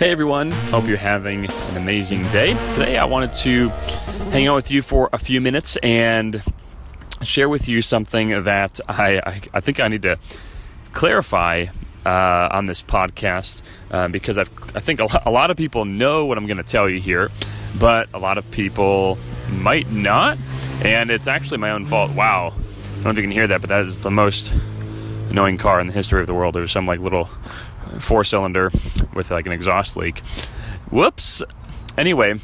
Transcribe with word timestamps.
Hey 0.00 0.12
everyone, 0.12 0.50
hope 0.50 0.86
you're 0.86 0.96
having 0.96 1.44
an 1.44 1.76
amazing 1.76 2.22
day. 2.30 2.54
Today 2.72 2.96
I 2.96 3.04
wanted 3.04 3.34
to 3.34 3.68
hang 4.30 4.46
out 4.46 4.54
with 4.54 4.70
you 4.70 4.80
for 4.80 5.10
a 5.12 5.18
few 5.18 5.42
minutes 5.42 5.76
and 5.82 6.42
share 7.22 7.50
with 7.50 7.68
you 7.68 7.82
something 7.82 8.44
that 8.44 8.80
I, 8.88 9.18
I, 9.18 9.42
I 9.52 9.60
think 9.60 9.78
I 9.78 9.88
need 9.88 10.00
to 10.00 10.18
clarify 10.94 11.66
uh, 12.06 12.48
on 12.50 12.64
this 12.64 12.82
podcast 12.82 13.60
uh, 13.90 14.08
because 14.08 14.38
I've, 14.38 14.48
I 14.74 14.80
think 14.80 15.00
a 15.00 15.04
lot, 15.04 15.26
a 15.26 15.30
lot 15.30 15.50
of 15.50 15.58
people 15.58 15.84
know 15.84 16.24
what 16.24 16.38
I'm 16.38 16.46
going 16.46 16.56
to 16.56 16.62
tell 16.62 16.88
you 16.88 16.98
here, 16.98 17.30
but 17.78 18.08
a 18.14 18.18
lot 18.18 18.38
of 18.38 18.50
people 18.50 19.18
might 19.50 19.90
not. 19.90 20.38
And 20.82 21.10
it's 21.10 21.26
actually 21.26 21.58
my 21.58 21.72
own 21.72 21.84
fault. 21.84 22.12
Wow. 22.12 22.54
I 22.54 22.94
don't 22.94 23.04
know 23.04 23.10
if 23.10 23.16
you 23.18 23.22
can 23.24 23.32
hear 23.32 23.48
that, 23.48 23.60
but 23.60 23.68
that 23.68 23.84
is 23.84 24.00
the 24.00 24.10
most 24.10 24.54
annoying 25.28 25.58
car 25.58 25.78
in 25.78 25.88
the 25.88 25.92
history 25.92 26.22
of 26.22 26.26
the 26.26 26.32
world. 26.32 26.54
There's 26.54 26.72
some 26.72 26.86
like 26.86 27.00
little 27.00 27.28
four 27.98 28.24
cylinder 28.24 28.70
with 29.14 29.30
like 29.30 29.46
an 29.46 29.52
exhaust 29.52 29.96
leak. 29.96 30.20
Whoops. 30.90 31.42
Anyway, 31.98 32.38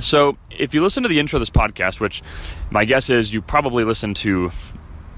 so 0.00 0.36
if 0.50 0.74
you 0.74 0.82
listen 0.82 1.02
to 1.02 1.08
the 1.08 1.20
intro 1.20 1.36
of 1.36 1.40
this 1.40 1.50
podcast, 1.50 2.00
which 2.00 2.22
my 2.70 2.84
guess 2.84 3.10
is 3.10 3.32
you 3.32 3.42
probably 3.42 3.84
listen 3.84 4.14
to 4.14 4.50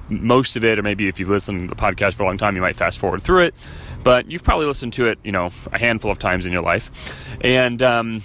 most 0.09 0.57
of 0.57 0.65
it, 0.65 0.79
or 0.79 0.83
maybe 0.83 1.09
if 1.09 1.19
you've 1.19 1.29
listened 1.29 1.69
to 1.69 1.75
the 1.75 1.81
podcast 1.81 2.15
for 2.15 2.23
a 2.23 2.27
long 2.27 2.39
time, 2.39 2.55
you 2.55 2.63
might 2.63 2.77
fast 2.77 2.99
forward 2.99 3.23
through 3.23 3.45
it. 3.45 3.55
But 4.03 4.31
you've 4.31 4.45
probably 4.45 4.67
listened 4.67 4.93
to 4.95 5.07
it, 5.07 5.19
you 5.25 5.33
know, 5.33 5.51
a 5.73 5.79
handful 5.79 6.11
of 6.11 6.19
times 6.19 6.47
in 6.47 6.53
your 6.53 6.63
life, 6.63 6.91
and 7.41 7.83
um, 7.83 8.23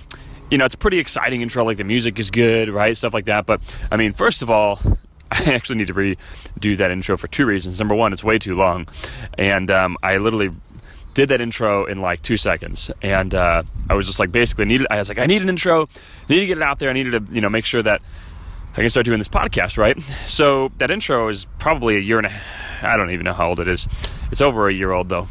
you 0.52 0.58
know 0.58 0.66
it's 0.66 0.76
a 0.76 0.78
pretty 0.78 1.00
exciting 1.00 1.42
intro. 1.42 1.64
Like 1.64 1.78
the 1.78 1.84
music 1.84 2.20
is 2.20 2.30
good, 2.30 2.70
right? 2.70 2.96
Stuff 2.96 3.14
like 3.14 3.26
that. 3.26 3.46
But 3.46 3.62
I 3.90 3.98
mean, 3.98 4.14
first 4.14 4.44
of 4.44 4.52
all, 4.52 4.80
I 5.32 5.53
actually 5.53 5.78
need 5.78 5.88
to 5.88 5.94
redo 5.94 6.78
that 6.78 6.92
intro 6.92 7.18
for 7.18 7.28
two 7.28 7.46
reasons. 7.48 7.80
Number 7.80 7.96
one, 7.96 8.14
it's 8.14 8.24
way 8.24 8.38
too 8.38 8.56
long, 8.56 8.88
and 9.40 9.72
um, 9.72 9.98
I 10.03 10.18
literally 10.18 10.52
did 11.14 11.30
that 11.30 11.42
intro 11.42 11.86
in 11.86 12.02
like 12.02 12.22
two 12.22 12.38
seconds, 12.38 12.92
and 13.02 13.34
uh, 13.34 13.64
I 13.90 13.96
was 13.96 14.06
just 14.08 14.20
like 14.20 14.32
basically 14.32 14.66
needed. 14.66 14.88
I 14.90 14.98
was 14.98 15.10
like, 15.10 15.20
I 15.20 15.26
need 15.26 15.42
an 15.42 15.50
intro, 15.50 15.84
I 15.84 16.34
need 16.34 16.40
to 16.42 16.46
get 16.46 16.58
it 16.58 16.64
out 16.64 16.80
there. 16.80 16.90
I 16.90 16.94
needed 16.94 17.12
to 17.12 17.34
you 17.34 17.42
know 17.42 17.50
make 17.50 17.66
sure 17.66 17.84
that 17.84 18.02
I 18.74 18.76
can 18.76 18.90
start 18.90 19.06
doing 19.06 19.20
this 19.20 19.28
podcast 19.28 19.78
right. 19.78 20.02
So 20.26 20.72
that 20.78 20.92
intro 20.92 21.28
is 21.28 21.46
probably 21.60 21.98
a 21.98 22.00
year 22.00 22.18
and 22.18 22.28
a. 22.28 22.42
I 22.82 22.98
don't 22.98 23.12
even 23.12 23.26
know 23.26 23.34
how 23.34 23.50
old 23.50 23.60
it 23.60 23.68
is. 23.68 23.88
It's 24.32 24.42
over 24.42 24.68
a 24.68 24.74
year 24.74 24.92
old 24.92 25.10
though, 25.10 25.28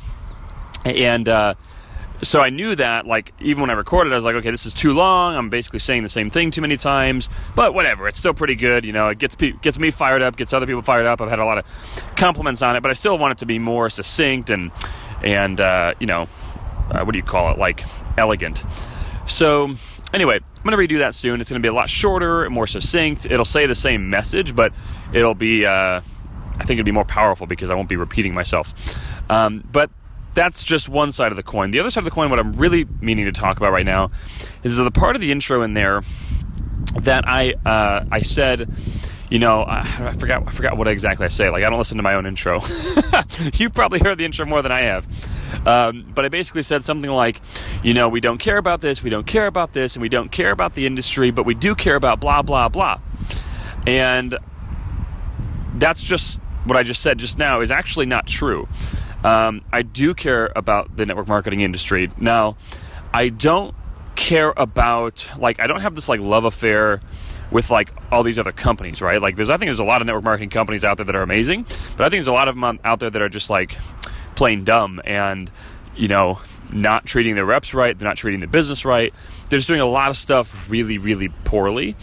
and. 0.84 1.28
Uh, 1.28 1.54
so 2.22 2.40
I 2.40 2.50
knew 2.50 2.76
that, 2.76 3.06
like, 3.06 3.32
even 3.40 3.62
when 3.62 3.70
I 3.70 3.74
recorded, 3.74 4.12
I 4.12 4.16
was 4.16 4.24
like, 4.24 4.34
okay, 4.36 4.50
this 4.50 4.66
is 4.66 4.74
too 4.74 4.92
long. 4.92 5.34
I'm 5.34 5.48
basically 5.48 5.78
saying 5.78 6.02
the 6.02 6.10
same 6.10 6.28
thing 6.28 6.50
too 6.50 6.60
many 6.60 6.76
times, 6.76 7.30
but 7.54 7.72
whatever. 7.72 8.08
It's 8.08 8.18
still 8.18 8.34
pretty 8.34 8.56
good. 8.56 8.84
You 8.84 8.92
know, 8.92 9.08
it 9.08 9.18
gets 9.18 9.34
pe- 9.34 9.52
gets 9.52 9.78
me 9.78 9.90
fired 9.90 10.20
up, 10.20 10.36
gets 10.36 10.52
other 10.52 10.66
people 10.66 10.82
fired 10.82 11.06
up. 11.06 11.20
I've 11.20 11.30
had 11.30 11.38
a 11.38 11.44
lot 11.44 11.58
of 11.58 11.64
compliments 12.16 12.60
on 12.60 12.76
it, 12.76 12.82
but 12.82 12.90
I 12.90 12.94
still 12.94 13.16
want 13.16 13.32
it 13.32 13.38
to 13.38 13.46
be 13.46 13.58
more 13.58 13.88
succinct 13.88 14.50
and 14.50 14.70
and 15.22 15.60
uh, 15.60 15.94
you 16.00 16.06
know, 16.06 16.28
uh, 16.90 17.04
what 17.04 17.12
do 17.12 17.18
you 17.18 17.24
call 17.24 17.52
it? 17.52 17.58
Like 17.58 17.84
elegant. 18.16 18.64
So 19.26 19.74
anyway, 20.12 20.36
I'm 20.36 20.62
going 20.70 20.88
to 20.88 20.94
redo 20.94 20.98
that 20.98 21.14
soon. 21.14 21.40
It's 21.40 21.50
going 21.50 21.60
to 21.60 21.64
be 21.64 21.68
a 21.68 21.72
lot 21.72 21.88
shorter, 21.88 22.44
and 22.44 22.54
more 22.54 22.66
succinct. 22.66 23.26
It'll 23.26 23.44
say 23.44 23.66
the 23.66 23.74
same 23.74 24.10
message, 24.10 24.54
but 24.54 24.72
it'll 25.12 25.34
be, 25.34 25.64
uh, 25.64 25.70
I 25.70 26.64
think 26.64 26.78
it'll 26.78 26.84
be 26.84 26.92
more 26.92 27.04
powerful 27.04 27.46
because 27.46 27.70
I 27.70 27.74
won't 27.74 27.88
be 27.88 27.96
repeating 27.96 28.34
myself. 28.34 28.74
Um, 29.30 29.66
but 29.70 29.90
that's 30.34 30.62
just 30.64 30.88
one 30.88 31.12
side 31.12 31.32
of 31.32 31.36
the 31.36 31.42
coin. 31.42 31.70
The 31.70 31.80
other 31.80 31.90
side 31.90 32.00
of 32.00 32.04
the 32.04 32.10
coin, 32.10 32.30
what 32.30 32.38
I'm 32.38 32.52
really 32.52 32.86
meaning 33.00 33.24
to 33.26 33.32
talk 33.32 33.56
about 33.56 33.72
right 33.72 33.86
now, 33.86 34.10
is 34.62 34.76
the 34.76 34.90
part 34.90 35.16
of 35.16 35.22
the 35.22 35.32
intro 35.32 35.62
in 35.62 35.74
there 35.74 36.02
that 37.00 37.26
I 37.26 37.54
uh, 37.64 38.04
I 38.10 38.22
said 38.22 38.68
you 39.30 39.38
know, 39.38 39.62
I, 39.62 39.78
I, 40.00 40.12
forgot 40.12 40.46
I 40.46 40.50
forgot 40.50 40.76
what 40.76 40.88
exactly 40.88 41.24
I 41.24 41.28
say. 41.28 41.50
Like 41.50 41.62
I 41.62 41.70
don't 41.70 41.78
listen 41.78 41.96
to 41.96 42.02
my 42.02 42.14
own 42.14 42.26
intro. 42.26 42.60
You've 43.54 43.72
probably 43.72 44.00
heard 44.00 44.18
the 44.18 44.24
intro 44.24 44.44
more 44.44 44.60
than 44.60 44.72
I 44.72 44.82
have. 44.82 45.06
Um, 45.66 46.10
but 46.14 46.24
I 46.24 46.28
basically 46.28 46.62
said 46.62 46.82
something 46.82 47.10
like, 47.10 47.40
you 47.82 47.94
know, 47.94 48.08
we 48.08 48.20
don't 48.20 48.38
care 48.38 48.56
about 48.56 48.80
this, 48.80 49.02
we 49.02 49.10
don't 49.10 49.26
care 49.26 49.46
about 49.46 49.72
this, 49.72 49.94
and 49.94 50.02
we 50.02 50.08
don't 50.08 50.30
care 50.30 50.50
about 50.50 50.74
the 50.74 50.86
industry, 50.86 51.30
but 51.30 51.44
we 51.44 51.54
do 51.54 51.74
care 51.74 51.94
about 51.94 52.20
blah 52.20 52.42
blah 52.42 52.68
blah. 52.68 53.00
And 53.86 54.36
that's 55.74 56.02
just 56.02 56.40
what 56.64 56.76
I 56.76 56.82
just 56.82 57.00
said 57.00 57.18
just 57.18 57.38
now 57.38 57.60
is 57.60 57.70
actually 57.70 58.06
not 58.06 58.26
true. 58.26 58.68
Um, 59.22 59.62
I 59.72 59.82
do 59.82 60.14
care 60.14 60.50
about 60.56 60.96
the 60.96 61.06
network 61.06 61.28
marketing 61.28 61.60
industry. 61.60 62.10
Now, 62.18 62.56
I 63.12 63.28
don't 63.28 63.74
care 64.16 64.52
about 64.56 65.28
like 65.38 65.60
I 65.60 65.66
don't 65.66 65.80
have 65.80 65.94
this 65.94 66.08
like 66.08 66.20
love 66.20 66.44
affair 66.44 67.00
with 67.50 67.70
like 67.70 67.92
all 68.10 68.22
these 68.22 68.38
other 68.38 68.52
companies, 68.52 69.00
right? 69.00 69.20
Like 69.20 69.36
there's 69.36 69.50
I 69.50 69.56
think 69.56 69.68
there's 69.68 69.80
a 69.80 69.84
lot 69.84 70.00
of 70.00 70.06
network 70.06 70.24
marketing 70.24 70.50
companies 70.50 70.84
out 70.84 70.96
there 70.96 71.06
that 71.06 71.14
are 71.14 71.22
amazing, 71.22 71.64
but 71.96 72.06
I 72.06 72.08
think 72.08 72.20
there's 72.20 72.28
a 72.28 72.32
lot 72.32 72.48
of 72.48 72.54
them 72.54 72.80
out 72.84 73.00
there 73.00 73.10
that 73.10 73.20
are 73.20 73.28
just 73.28 73.50
like 73.50 73.76
plain 74.36 74.64
dumb 74.64 75.00
and 75.04 75.50
you 75.96 76.08
know 76.08 76.40
not 76.72 77.04
treating 77.04 77.34
their 77.34 77.44
reps 77.44 77.74
right, 77.74 77.98
they're 77.98 78.08
not 78.08 78.16
treating 78.16 78.40
the 78.40 78.46
business 78.46 78.84
right. 78.84 79.12
They're 79.48 79.58
just 79.58 79.68
doing 79.68 79.80
a 79.80 79.86
lot 79.86 80.10
of 80.10 80.16
stuff 80.16 80.68
really, 80.70 80.98
really 80.98 81.28
poorly. 81.44 81.96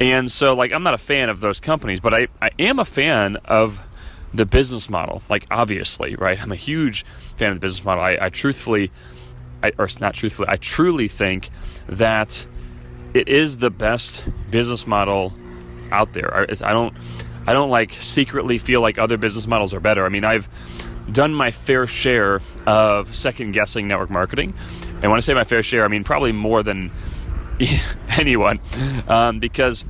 And 0.00 0.30
so 0.30 0.54
like 0.54 0.72
I'm 0.72 0.82
not 0.82 0.94
a 0.94 0.98
fan 0.98 1.28
of 1.28 1.40
those 1.40 1.58
companies, 1.58 2.00
but 2.00 2.14
I, 2.14 2.28
I 2.40 2.50
am 2.58 2.78
a 2.78 2.84
fan 2.84 3.36
of 3.44 3.80
the 4.32 4.46
business 4.46 4.88
model. 4.88 5.22
Like 5.28 5.46
obviously, 5.50 6.14
right? 6.14 6.40
I'm 6.40 6.52
a 6.52 6.56
huge 6.56 7.04
fan 7.36 7.50
of 7.50 7.56
the 7.56 7.60
business 7.66 7.84
model. 7.84 8.04
I, 8.04 8.18
I 8.20 8.28
truthfully 8.28 8.90
I, 9.62 9.72
or 9.78 9.88
not 10.00 10.14
truthfully, 10.14 10.48
I 10.48 10.56
truly 10.56 11.08
think 11.08 11.50
that 11.88 12.46
it 13.14 13.28
is 13.28 13.58
the 13.58 13.70
best 13.70 14.24
business 14.50 14.86
model 14.86 15.32
out 15.90 16.12
there. 16.12 16.34
I 16.34 16.72
don't 16.72 16.94
I 17.46 17.52
don't 17.52 17.70
like 17.70 17.92
secretly 17.92 18.58
feel 18.58 18.80
like 18.80 18.98
other 18.98 19.16
business 19.16 19.46
models 19.46 19.74
are 19.74 19.80
better. 19.80 20.04
I 20.04 20.08
mean, 20.08 20.24
I've 20.24 20.48
done 21.10 21.34
my 21.34 21.50
fair 21.50 21.86
share 21.86 22.40
of 22.66 23.14
second 23.14 23.52
guessing 23.52 23.88
network 23.88 24.10
marketing, 24.10 24.54
and 25.02 25.10
when 25.10 25.14
I 25.14 25.20
say 25.20 25.34
my 25.34 25.44
fair 25.44 25.62
share, 25.62 25.84
I 25.84 25.88
mean 25.88 26.04
probably 26.04 26.32
more 26.32 26.62
than 26.62 26.90
anyone, 28.10 28.60
um, 29.08 29.40
because 29.40 29.84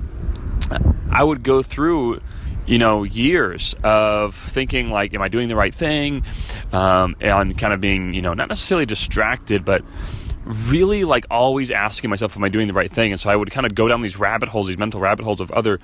I 1.11 1.23
would 1.23 1.43
go 1.43 1.63
through 1.63 2.21
you 2.67 2.79
know 2.79 3.03
years 3.03 3.75
of 3.83 4.37
thinking 4.37 4.89
like 4.89 5.13
am 5.15 5.21
i 5.21 5.27
doing 5.27 5.49
the 5.49 5.57
right 5.57 5.75
thing 5.75 6.25
um, 6.73 7.17
and 7.21 7.59
kind 7.59 7.73
of 7.73 7.81
being 7.81 8.15
you 8.15 8.23
know 8.23 8.35
not 8.35 8.49
necessarily 8.49 8.87
distracted 8.87 9.65
but 9.65 9.83
really 10.45 11.05
like 11.05 11.27
always 11.31 11.71
asking 11.71 12.11
myself, 12.11 12.37
am 12.37 12.45
I 12.45 12.49
doing 12.49 12.67
the 12.67 12.73
right 12.75 12.91
thing? 12.91 13.13
And 13.13 13.21
so 13.21 13.31
I 13.31 13.37
would 13.37 13.51
kind 13.51 13.67
of 13.67 13.75
go 13.75 13.89
down 13.89 14.03
these 14.03 14.17
rabbit 14.17 14.49
holes, 14.49 14.69
these 14.69 14.79
mental 14.79 15.01
rabbit 15.01 15.25
holes 15.25 15.41
of 15.41 15.51
other 15.53 15.79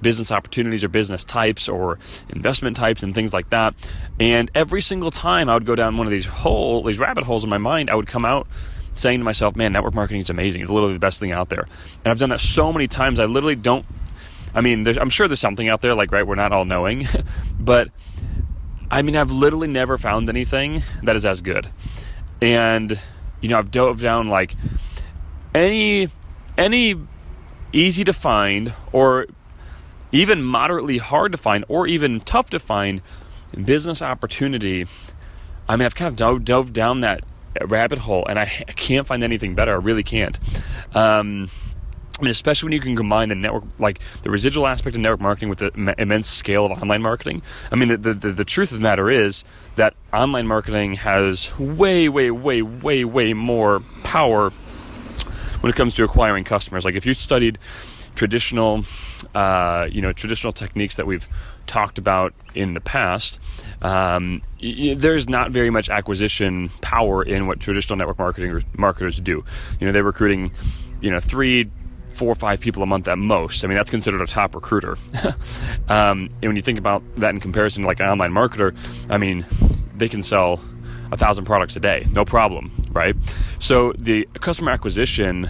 business 0.00 0.30
opportunities 0.30 0.84
or 0.84 0.88
business 0.88 1.24
types 1.24 1.68
or 1.68 1.98
investment 2.32 2.76
types 2.76 3.02
and 3.02 3.14
things 3.14 3.32
like 3.32 3.50
that. 3.50 3.74
And 4.18 4.50
every 4.54 4.80
single 4.80 5.10
time 5.10 5.48
I 5.48 5.54
would 5.54 5.66
go 5.66 5.74
down 5.74 5.96
one 5.96 6.06
of 6.06 6.10
these 6.10 6.26
hole, 6.26 6.82
these 6.82 6.98
rabbit 6.98 7.24
holes 7.24 7.44
in 7.44 7.50
my 7.50 7.58
mind, 7.58 7.90
I 7.90 7.94
would 7.94 8.06
come 8.06 8.24
out 8.24 8.46
saying 8.92 9.20
to 9.20 9.24
myself, 9.24 9.54
man, 9.54 9.72
network 9.72 9.94
marketing 9.94 10.22
is 10.22 10.30
amazing. 10.30 10.62
It's 10.62 10.70
literally 10.70 10.94
the 10.94 11.00
best 11.00 11.20
thing 11.20 11.32
out 11.32 11.50
there. 11.50 11.66
And 12.04 12.10
I've 12.10 12.18
done 12.18 12.30
that 12.30 12.40
so 12.40 12.72
many 12.72 12.88
times, 12.88 13.20
I 13.20 13.26
literally 13.26 13.56
don't 13.56 13.84
I 14.54 14.60
mean, 14.60 14.86
I'm 14.98 15.10
sure 15.10 15.28
there's 15.28 15.40
something 15.40 15.68
out 15.68 15.82
there, 15.82 15.94
like, 15.94 16.10
right, 16.10 16.26
we're 16.26 16.34
not 16.34 16.52
all 16.52 16.64
knowing, 16.64 17.06
but 17.60 17.90
I 18.90 19.02
mean, 19.02 19.16
I've 19.16 19.30
literally 19.30 19.68
never 19.68 19.98
found 19.98 20.28
anything 20.28 20.82
that 21.02 21.16
is 21.16 21.26
as 21.26 21.40
good. 21.40 21.68
And, 22.40 22.98
you 23.40 23.48
know, 23.48 23.58
I've 23.58 23.70
dove 23.70 24.00
down 24.00 24.28
like 24.28 24.54
any, 25.54 26.08
any 26.56 26.96
easy 27.72 28.04
to 28.04 28.12
find 28.12 28.72
or 28.92 29.26
even 30.12 30.42
moderately 30.42 30.98
hard 30.98 31.32
to 31.32 31.38
find 31.38 31.64
or 31.68 31.86
even 31.86 32.20
tough 32.20 32.50
to 32.50 32.58
find 32.58 33.02
business 33.64 34.02
opportunity. 34.02 34.86
I 35.68 35.76
mean, 35.76 35.86
I've 35.86 35.94
kind 35.94 36.08
of 36.08 36.16
dove, 36.16 36.44
dove 36.44 36.72
down 36.72 37.00
that 37.00 37.24
rabbit 37.66 37.98
hole 37.98 38.24
and 38.26 38.38
I, 38.38 38.42
I 38.42 38.72
can't 38.72 39.06
find 39.06 39.22
anything 39.22 39.54
better. 39.54 39.72
I 39.72 39.76
really 39.76 40.02
can't. 40.02 40.38
Um, 40.94 41.50
I 42.18 42.22
mean, 42.22 42.30
especially 42.30 42.66
when 42.66 42.72
you 42.72 42.80
can 42.80 42.96
combine 42.96 43.28
the 43.28 43.36
network, 43.36 43.64
like 43.78 44.00
the 44.22 44.30
residual 44.30 44.66
aspect 44.66 44.96
of 44.96 45.02
network 45.02 45.20
marketing 45.20 45.48
with 45.48 45.58
the 45.58 45.94
immense 45.98 46.28
scale 46.28 46.66
of 46.66 46.72
online 46.82 47.02
marketing. 47.02 47.42
I 47.70 47.76
mean, 47.76 47.88
the, 48.00 48.14
the, 48.14 48.32
the 48.32 48.44
truth 48.44 48.72
of 48.72 48.78
the 48.78 48.82
matter 48.82 49.08
is 49.08 49.44
that 49.76 49.94
online 50.12 50.46
marketing 50.46 50.94
has 50.94 51.56
way, 51.58 52.08
way, 52.08 52.30
way, 52.30 52.62
way, 52.62 53.04
way 53.04 53.34
more 53.34 53.80
power 54.02 54.50
when 55.60 55.70
it 55.70 55.76
comes 55.76 55.94
to 55.94 56.04
acquiring 56.04 56.44
customers. 56.44 56.84
Like 56.84 56.96
if 56.96 57.06
you 57.06 57.14
studied 57.14 57.58
traditional, 58.16 58.84
uh, 59.34 59.88
you 59.90 60.02
know, 60.02 60.12
traditional 60.12 60.52
techniques 60.52 60.96
that 60.96 61.06
we've 61.06 61.28
talked 61.68 61.98
about 61.98 62.34
in 62.54 62.74
the 62.74 62.80
past, 62.80 63.38
um, 63.80 64.42
y- 64.60 64.94
there's 64.98 65.28
not 65.28 65.52
very 65.52 65.70
much 65.70 65.88
acquisition 65.88 66.70
power 66.80 67.22
in 67.22 67.46
what 67.46 67.60
traditional 67.60 67.96
network 67.96 68.18
marketing 68.18 68.64
marketers 68.76 69.20
do. 69.20 69.44
You 69.78 69.86
know, 69.86 69.92
they're 69.92 70.02
recruiting, 70.02 70.50
you 71.00 71.12
know, 71.12 71.20
three 71.20 71.70
four 72.18 72.28
or 72.28 72.34
five 72.34 72.60
people 72.60 72.82
a 72.82 72.86
month 72.86 73.06
at 73.06 73.16
most. 73.16 73.64
I 73.64 73.68
mean, 73.68 73.76
that's 73.76 73.90
considered 73.90 74.20
a 74.20 74.26
top 74.26 74.54
recruiter. 74.56 74.98
um, 75.88 76.28
and 76.42 76.42
when 76.42 76.56
you 76.56 76.62
think 76.62 76.78
about 76.78 77.02
that 77.16 77.30
in 77.30 77.40
comparison 77.40 77.82
to 77.82 77.86
like 77.86 78.00
an 78.00 78.06
online 78.06 78.32
marketer, 78.32 78.76
I 79.08 79.18
mean, 79.18 79.46
they 79.94 80.08
can 80.08 80.20
sell 80.20 80.60
a 81.12 81.16
thousand 81.16 81.44
products 81.44 81.76
a 81.76 81.80
day, 81.80 82.06
no 82.10 82.24
problem, 82.24 82.72
right? 82.90 83.14
So 83.60 83.92
the 83.96 84.28
customer 84.40 84.72
acquisition 84.72 85.48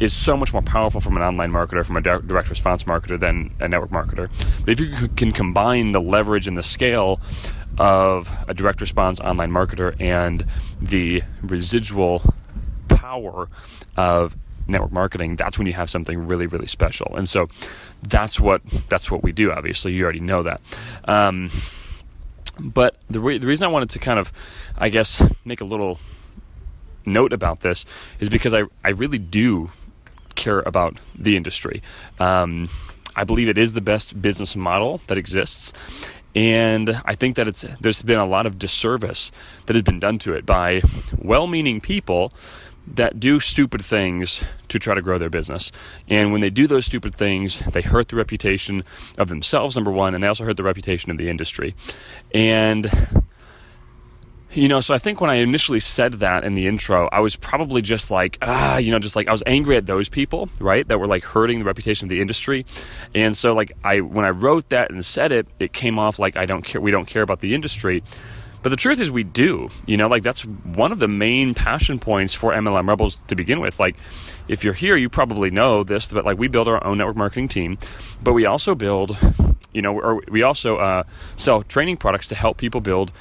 is 0.00 0.14
so 0.14 0.36
much 0.36 0.52
more 0.52 0.62
powerful 0.62 1.00
from 1.00 1.16
an 1.16 1.22
online 1.22 1.52
marketer, 1.52 1.84
from 1.84 1.98
a 1.98 2.00
direct 2.00 2.48
response 2.48 2.84
marketer 2.84 3.20
than 3.20 3.54
a 3.60 3.68
network 3.68 3.90
marketer. 3.90 4.30
But 4.60 4.70
if 4.70 4.80
you 4.80 5.08
can 5.08 5.30
combine 5.30 5.92
the 5.92 6.00
leverage 6.00 6.48
and 6.48 6.56
the 6.56 6.62
scale 6.62 7.20
of 7.78 8.34
a 8.48 8.54
direct 8.54 8.80
response 8.80 9.20
online 9.20 9.50
marketer 9.50 9.94
and 10.00 10.46
the 10.80 11.22
residual 11.42 12.22
power 12.88 13.48
of 13.96 14.36
network 14.66 14.92
marketing, 14.92 15.36
that's 15.36 15.58
when 15.58 15.66
you 15.66 15.72
have 15.72 15.90
something 15.90 16.26
really, 16.26 16.46
really 16.46 16.66
special. 16.66 17.14
And 17.16 17.28
so 17.28 17.48
that's 18.02 18.40
what 18.40 18.62
that's 18.88 19.10
what 19.10 19.22
we 19.22 19.32
do. 19.32 19.52
Obviously, 19.52 19.92
you 19.92 20.04
already 20.04 20.20
know 20.20 20.42
that. 20.42 20.60
Um, 21.04 21.50
but 22.58 22.96
the 23.08 23.20
re- 23.20 23.38
the 23.38 23.46
reason 23.46 23.64
I 23.64 23.68
wanted 23.68 23.90
to 23.90 23.98
kind 23.98 24.18
of, 24.18 24.32
I 24.76 24.88
guess, 24.88 25.22
make 25.44 25.60
a 25.60 25.64
little 25.64 25.98
note 27.04 27.32
about 27.32 27.60
this 27.60 27.84
is 28.20 28.28
because 28.28 28.54
I 28.54 28.64
I 28.84 28.90
really 28.90 29.18
do 29.18 29.70
care 30.34 30.60
about 30.60 30.98
the 31.14 31.36
industry. 31.36 31.82
Um, 32.18 32.68
I 33.14 33.24
believe 33.24 33.48
it 33.48 33.58
is 33.58 33.72
the 33.74 33.80
best 33.80 34.20
business 34.22 34.56
model 34.56 35.00
that 35.06 35.18
exists. 35.18 35.72
And 36.34 37.02
I 37.04 37.14
think 37.14 37.36
that 37.36 37.46
it's 37.46 37.66
there's 37.80 38.02
been 38.02 38.18
a 38.18 38.26
lot 38.26 38.46
of 38.46 38.58
disservice 38.58 39.30
that 39.66 39.76
has 39.76 39.82
been 39.82 40.00
done 40.00 40.18
to 40.20 40.32
it 40.32 40.46
by 40.46 40.80
well-meaning 41.18 41.82
people 41.82 42.32
that 42.86 43.20
do 43.20 43.40
stupid 43.40 43.84
things 43.84 44.42
to 44.68 44.78
try 44.78 44.94
to 44.94 45.02
grow 45.02 45.18
their 45.18 45.30
business. 45.30 45.70
And 46.08 46.32
when 46.32 46.40
they 46.40 46.50
do 46.50 46.66
those 46.66 46.86
stupid 46.86 47.14
things, 47.14 47.60
they 47.72 47.82
hurt 47.82 48.08
the 48.08 48.16
reputation 48.16 48.84
of 49.18 49.28
themselves, 49.28 49.76
number 49.76 49.90
one, 49.90 50.14
and 50.14 50.22
they 50.22 50.28
also 50.28 50.44
hurt 50.44 50.56
the 50.56 50.62
reputation 50.62 51.10
of 51.10 51.18
the 51.18 51.28
industry. 51.28 51.74
And 52.34 52.90
you 54.54 54.68
know, 54.68 54.80
so 54.80 54.92
I 54.92 54.98
think 54.98 55.20
when 55.20 55.30
I 55.30 55.36
initially 55.36 55.80
said 55.80 56.14
that 56.14 56.44
in 56.44 56.54
the 56.54 56.66
intro, 56.66 57.08
I 57.10 57.20
was 57.20 57.36
probably 57.36 57.80
just 57.80 58.10
like, 58.10 58.36
ah, 58.42 58.76
you 58.76 58.90
know, 58.90 58.98
just 58.98 59.16
like 59.16 59.26
I 59.26 59.32
was 59.32 59.42
angry 59.46 59.76
at 59.76 59.86
those 59.86 60.10
people, 60.10 60.50
right, 60.58 60.86
that 60.88 60.98
were 60.98 61.06
like 61.06 61.24
hurting 61.24 61.60
the 61.60 61.64
reputation 61.64 62.04
of 62.04 62.10
the 62.10 62.20
industry. 62.20 62.66
And 63.14 63.34
so, 63.34 63.54
like, 63.54 63.72
I 63.82 64.00
when 64.00 64.26
I 64.26 64.30
wrote 64.30 64.68
that 64.68 64.90
and 64.90 65.04
said 65.04 65.32
it, 65.32 65.46
it 65.58 65.72
came 65.72 65.98
off 65.98 66.18
like 66.18 66.36
I 66.36 66.44
don't 66.44 66.62
care, 66.62 66.80
we 66.80 66.90
don't 66.90 67.06
care 67.06 67.22
about 67.22 67.40
the 67.40 67.54
industry. 67.54 68.02
But 68.62 68.70
the 68.70 68.76
truth 68.76 69.00
is, 69.00 69.10
we 69.10 69.24
do. 69.24 69.70
You 69.86 69.96
know, 69.96 70.08
like 70.08 70.22
that's 70.22 70.42
one 70.42 70.92
of 70.92 70.98
the 70.98 71.08
main 71.08 71.54
passion 71.54 71.98
points 71.98 72.34
for 72.34 72.52
MLM 72.52 72.88
Rebels 72.88 73.20
to 73.28 73.34
begin 73.34 73.60
with. 73.60 73.80
Like, 73.80 73.96
if 74.48 74.64
you're 74.64 74.74
here, 74.74 74.96
you 74.96 75.08
probably 75.08 75.50
know 75.50 75.82
this, 75.84 76.08
but 76.08 76.24
like 76.24 76.38
we 76.38 76.48
build 76.48 76.68
our 76.68 76.82
own 76.84 76.98
network 76.98 77.16
marketing 77.16 77.48
team, 77.48 77.78
but 78.22 78.32
we 78.32 78.46
also 78.46 78.74
build, 78.74 79.16
you 79.72 79.82
know, 79.82 79.98
or 79.98 80.22
we 80.28 80.42
also 80.42 80.76
uh, 80.76 81.02
sell 81.36 81.62
training 81.62 81.96
products 81.96 82.26
to 82.28 82.34
help 82.34 82.56
people 82.56 82.80
build 82.80 83.12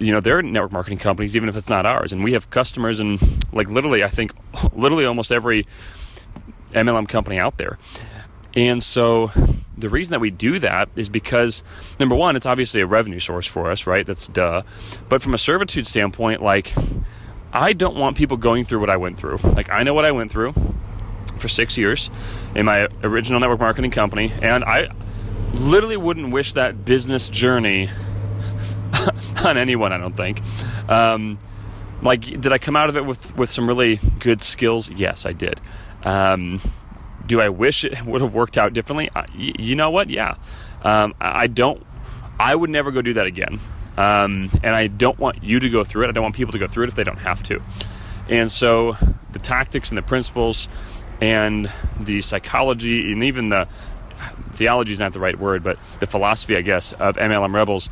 you 0.00 0.10
know 0.10 0.20
their 0.20 0.42
network 0.42 0.72
marketing 0.72 0.98
companies 0.98 1.36
even 1.36 1.48
if 1.48 1.54
it's 1.54 1.68
not 1.68 1.84
ours 1.84 2.12
and 2.12 2.24
we 2.24 2.32
have 2.32 2.48
customers 2.50 2.98
and 2.98 3.20
like 3.52 3.68
literally 3.68 4.02
i 4.02 4.08
think 4.08 4.32
literally 4.72 5.04
almost 5.04 5.30
every 5.30 5.66
mlm 6.72 7.06
company 7.06 7.38
out 7.38 7.58
there 7.58 7.78
and 8.54 8.82
so 8.82 9.30
the 9.76 9.88
reason 9.88 10.12
that 10.12 10.20
we 10.20 10.30
do 10.30 10.58
that 10.58 10.88
is 10.96 11.08
because 11.08 11.62
number 11.98 12.14
one, 12.14 12.36
it's 12.36 12.46
obviously 12.46 12.80
a 12.80 12.86
revenue 12.86 13.18
source 13.18 13.46
for 13.46 13.70
us, 13.70 13.86
right? 13.86 14.06
That's 14.06 14.26
duh. 14.28 14.62
But 15.08 15.22
from 15.22 15.34
a 15.34 15.38
servitude 15.38 15.86
standpoint, 15.86 16.42
like 16.42 16.72
I 17.52 17.72
don't 17.72 17.96
want 17.96 18.16
people 18.16 18.36
going 18.36 18.64
through 18.64 18.80
what 18.80 18.90
I 18.90 18.96
went 18.96 19.18
through. 19.18 19.38
Like 19.38 19.70
I 19.70 19.82
know 19.82 19.94
what 19.94 20.04
I 20.04 20.12
went 20.12 20.30
through 20.30 20.54
for 21.38 21.48
six 21.48 21.76
years 21.76 22.10
in 22.54 22.66
my 22.66 22.88
original 23.02 23.40
network 23.40 23.60
marketing 23.60 23.90
company, 23.90 24.32
and 24.40 24.64
I 24.64 24.92
literally 25.54 25.96
wouldn't 25.96 26.32
wish 26.32 26.52
that 26.54 26.84
business 26.84 27.28
journey 27.28 27.90
on 29.44 29.56
anyone. 29.56 29.92
I 29.92 29.98
don't 29.98 30.16
think. 30.16 30.40
Um, 30.88 31.38
like, 32.02 32.22
did 32.40 32.52
I 32.52 32.58
come 32.58 32.76
out 32.76 32.88
of 32.88 32.96
it 32.96 33.04
with 33.04 33.36
with 33.36 33.50
some 33.50 33.66
really 33.66 34.00
good 34.18 34.42
skills? 34.42 34.90
Yes, 34.90 35.26
I 35.26 35.32
did. 35.32 35.60
Um, 36.04 36.60
do 37.26 37.40
I 37.40 37.48
wish 37.48 37.84
it 37.84 38.02
would 38.06 38.20
have 38.20 38.34
worked 38.34 38.58
out 38.58 38.72
differently? 38.72 39.10
You 39.34 39.76
know 39.76 39.90
what? 39.90 40.10
Yeah. 40.10 40.36
Um, 40.82 41.14
I 41.20 41.46
don't. 41.46 41.84
I 42.38 42.54
would 42.54 42.70
never 42.70 42.90
go 42.90 43.02
do 43.02 43.14
that 43.14 43.26
again. 43.26 43.60
Um, 43.96 44.50
and 44.62 44.74
I 44.74 44.86
don't 44.86 45.18
want 45.18 45.44
you 45.44 45.60
to 45.60 45.68
go 45.68 45.84
through 45.84 46.04
it. 46.04 46.08
I 46.08 46.12
don't 46.12 46.22
want 46.22 46.34
people 46.34 46.52
to 46.52 46.58
go 46.58 46.66
through 46.66 46.84
it 46.84 46.88
if 46.88 46.94
they 46.94 47.04
don't 47.04 47.18
have 47.18 47.42
to. 47.44 47.62
And 48.28 48.50
so 48.50 48.96
the 49.32 49.38
tactics 49.38 49.90
and 49.90 49.98
the 49.98 50.02
principles 50.02 50.68
and 51.20 51.70
the 52.00 52.20
psychology 52.20 53.12
and 53.12 53.22
even 53.22 53.50
the 53.50 53.68
theology 54.54 54.92
is 54.92 54.98
not 54.98 55.12
the 55.12 55.20
right 55.20 55.38
word, 55.38 55.62
but 55.62 55.78
the 56.00 56.06
philosophy, 56.06 56.56
I 56.56 56.62
guess, 56.62 56.92
of 56.94 57.16
MLM 57.16 57.54
Rebels. 57.54 57.90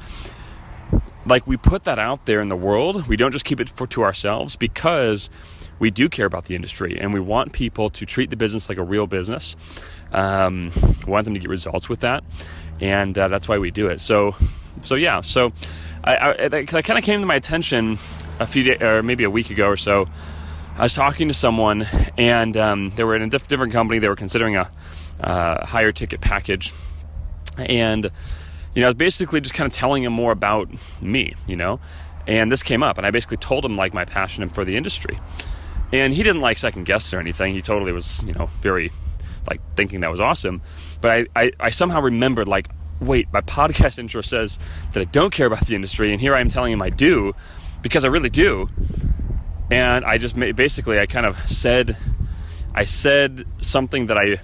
Like 1.26 1.46
we 1.46 1.56
put 1.56 1.84
that 1.84 1.98
out 1.98 2.26
there 2.26 2.40
in 2.40 2.48
the 2.48 2.56
world. 2.56 3.06
We 3.06 3.16
don't 3.16 3.32
just 3.32 3.44
keep 3.44 3.60
it 3.60 3.68
for 3.68 3.86
to 3.88 4.02
ourselves 4.02 4.56
because 4.56 5.30
we 5.80 5.90
do 5.90 6.08
care 6.08 6.26
about 6.26 6.44
the 6.44 6.54
industry 6.54 7.00
and 7.00 7.12
we 7.12 7.18
want 7.18 7.52
people 7.52 7.90
to 7.90 8.06
treat 8.06 8.30
the 8.30 8.36
business 8.36 8.68
like 8.68 8.78
a 8.78 8.84
real 8.84 9.08
business. 9.08 9.56
Um, 10.12 10.70
we 11.04 11.10
want 11.10 11.24
them 11.24 11.34
to 11.34 11.40
get 11.40 11.50
results 11.50 11.88
with 11.88 12.00
that, 12.00 12.22
and 12.80 13.16
uh, 13.16 13.28
that's 13.28 13.48
why 13.48 13.58
we 13.58 13.70
do 13.70 13.88
it. 13.88 14.00
So, 14.00 14.36
so 14.82 14.94
yeah, 14.94 15.20
so 15.22 15.52
I, 16.04 16.44
I 16.44 16.48
that, 16.48 16.66
kind 16.68 16.98
of 16.98 17.04
came 17.04 17.20
to 17.20 17.26
my 17.26 17.36
attention 17.36 17.98
a 18.38 18.46
few 18.46 18.62
days, 18.62 18.82
or 18.82 19.02
maybe 19.02 19.24
a 19.24 19.30
week 19.30 19.50
ago 19.50 19.66
or 19.66 19.76
so. 19.76 20.08
I 20.76 20.84
was 20.84 20.94
talking 20.94 21.28
to 21.28 21.34
someone, 21.34 21.86
and 22.16 22.56
um, 22.56 22.92
they 22.96 23.04
were 23.04 23.14
in 23.14 23.22
a 23.22 23.28
diff- 23.28 23.48
different 23.48 23.72
company. 23.72 23.98
They 23.98 24.08
were 24.08 24.16
considering 24.16 24.56
a 24.56 24.70
uh, 25.20 25.66
higher 25.66 25.92
ticket 25.92 26.20
package, 26.20 26.72
and 27.56 28.10
you 28.74 28.80
know, 28.80 28.86
I 28.86 28.90
was 28.90 28.96
basically 28.96 29.40
just 29.40 29.54
kind 29.54 29.66
of 29.66 29.72
telling 29.72 30.02
them 30.02 30.12
more 30.12 30.32
about 30.32 30.68
me, 31.00 31.34
you 31.46 31.56
know. 31.56 31.80
And 32.26 32.50
this 32.50 32.62
came 32.62 32.82
up, 32.82 32.98
and 32.98 33.06
I 33.06 33.10
basically 33.10 33.38
told 33.38 33.64
him 33.64 33.76
like 33.76 33.94
my 33.94 34.04
passion 34.04 34.48
for 34.48 34.64
the 34.64 34.76
industry. 34.76 35.18
And 35.92 36.12
he 36.12 36.22
didn't 36.22 36.40
like 36.40 36.58
second 36.58 36.84
guess 36.84 37.12
or 37.12 37.18
anything. 37.18 37.54
He 37.54 37.62
totally 37.62 37.92
was, 37.92 38.22
you 38.22 38.32
know, 38.32 38.48
very 38.60 38.92
like 39.48 39.60
thinking 39.76 40.00
that 40.00 40.10
was 40.10 40.20
awesome. 40.20 40.62
But 41.00 41.10
I, 41.10 41.42
I, 41.42 41.52
I 41.58 41.70
somehow 41.70 42.00
remembered 42.00 42.48
like, 42.48 42.68
wait, 43.00 43.28
my 43.32 43.40
podcast 43.40 43.98
intro 43.98 44.20
says 44.20 44.58
that 44.92 45.00
I 45.00 45.04
don't 45.04 45.32
care 45.32 45.46
about 45.46 45.66
the 45.66 45.74
industry, 45.74 46.12
and 46.12 46.20
here 46.20 46.34
I 46.34 46.40
am 46.40 46.48
telling 46.48 46.72
him 46.72 46.82
I 46.82 46.90
do 46.90 47.34
because 47.82 48.04
I 48.04 48.08
really 48.08 48.30
do. 48.30 48.68
And 49.70 50.04
I 50.04 50.18
just 50.18 50.36
made, 50.36 50.56
basically 50.56 50.98
I 50.98 51.06
kind 51.06 51.26
of 51.26 51.38
said 51.48 51.96
I 52.74 52.84
said 52.84 53.44
something 53.60 54.06
that 54.06 54.18
I 54.18 54.40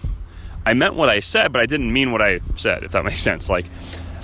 I 0.65 0.75
meant 0.75 0.95
what 0.95 1.09
I 1.09 1.21
said, 1.21 1.53
but 1.53 1.63
I 1.63 1.67
didn't 1.67 1.93
mean 1.93 2.11
what 2.11 2.23
I 2.23 2.41
said. 2.57 2.83
If 2.83 2.93
that 2.93 3.05
makes 3.05 3.23
sense, 3.23 3.49
like 3.49 3.67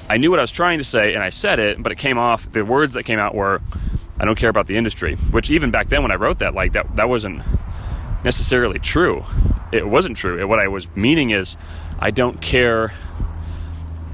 I 0.09 0.17
knew 0.17 0.31
what 0.31 0.38
I 0.38 0.43
was 0.43 0.50
trying 0.50 0.79
to 0.79 0.85
say 0.85 1.14
and 1.14 1.23
I 1.23 1.31
said 1.31 1.59
it, 1.59 1.83
but 1.83 1.93
it 1.93 1.99
came 1.99 2.19
off. 2.19 2.50
The 2.50 2.64
words 2.64 2.95
that 2.95 3.05
came 3.05 3.19
out 3.19 3.35
were 3.35 3.61
I 4.23 4.25
don't 4.25 4.38
care 4.38 4.50
about 4.50 4.69
the 4.69 4.76
industry, 4.76 5.17
which 5.17 5.50
even 5.50 5.73
back 5.73 5.88
then 5.88 6.02
when 6.02 6.12
I 6.12 6.14
wrote 6.14 6.38
that, 6.38 6.55
like 6.55 6.75
that, 6.75 6.95
that 6.95 7.09
wasn't 7.09 7.43
necessarily 8.23 8.79
true. 8.79 9.25
It 9.73 9.88
wasn't 9.88 10.17
true. 10.17 10.47
what 10.47 10.61
I 10.61 10.69
was 10.69 10.87
meaning 10.95 11.31
is, 11.31 11.57
I 11.99 12.12
don't 12.12 12.41
care. 12.41 12.93